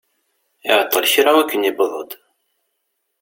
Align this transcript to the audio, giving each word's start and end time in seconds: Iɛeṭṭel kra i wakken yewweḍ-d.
Iɛeṭṭel 0.67 1.05
kra 1.13 1.31
i 1.31 1.35
wakken 1.37 1.65
yewweḍ-d. 1.67 2.11